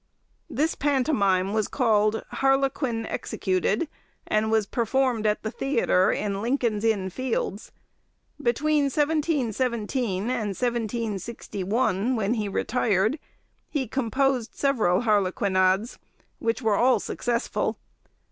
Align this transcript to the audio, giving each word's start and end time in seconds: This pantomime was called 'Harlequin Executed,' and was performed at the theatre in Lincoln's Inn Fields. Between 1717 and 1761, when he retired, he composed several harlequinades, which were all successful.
This 0.49 0.73
pantomime 0.73 1.53
was 1.53 1.67
called 1.67 2.23
'Harlequin 2.31 3.05
Executed,' 3.05 3.87
and 4.25 4.49
was 4.49 4.65
performed 4.65 5.27
at 5.27 5.43
the 5.43 5.51
theatre 5.51 6.11
in 6.11 6.41
Lincoln's 6.41 6.83
Inn 6.83 7.11
Fields. 7.11 7.71
Between 8.41 8.85
1717 8.85 10.23
and 10.31 10.57
1761, 10.57 12.15
when 12.15 12.33
he 12.33 12.49
retired, 12.49 13.19
he 13.69 13.87
composed 13.87 14.55
several 14.55 15.01
harlequinades, 15.01 15.99
which 16.39 16.63
were 16.63 16.73
all 16.75 16.99
successful. 16.99 17.77